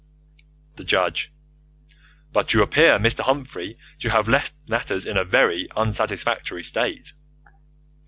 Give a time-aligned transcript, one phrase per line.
[0.77, 1.31] The Judge:
[2.33, 3.19] But you appear, Mr.
[3.21, 7.13] Humphrey, to have left matters in a very unsatisfactory state.